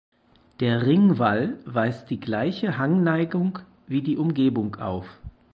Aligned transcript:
Der 0.61 0.87
Ringwall 0.87 1.59
weist 1.65 2.09
die 2.09 2.19
gleiche 2.19 2.79
Hangneigung 2.79 3.59
wie 3.85 4.01
die 4.01 4.17
Umgebung 4.17 4.77
auf. 4.77 5.19